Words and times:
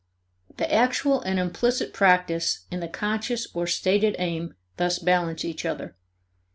The 0.57 0.73
actual 0.73 1.21
and 1.21 1.39
implicit 1.39 1.93
practice 1.93 2.65
and 2.71 2.81
the 2.81 2.87
conscious 2.87 3.45
or 3.53 3.67
stated 3.67 4.15
aim 4.17 4.55
thus 4.77 4.97
balance 4.97 5.45
each 5.45 5.63
other. 5.63 5.95